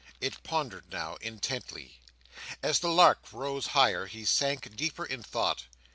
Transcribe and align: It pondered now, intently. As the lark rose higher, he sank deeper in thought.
It 0.19 0.41
pondered 0.41 0.85
now, 0.91 1.17
intently. 1.21 1.99
As 2.63 2.79
the 2.79 2.89
lark 2.89 3.19
rose 3.31 3.67
higher, 3.77 4.07
he 4.07 4.25
sank 4.25 4.75
deeper 4.75 5.05
in 5.05 5.21
thought. 5.21 5.65